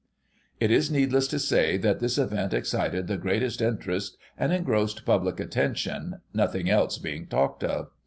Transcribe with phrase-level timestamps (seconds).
[0.59, 5.39] It is needless to say that this event excited the greatest interest, and engrossed public
[5.39, 7.91] attention, nothing else being talked of.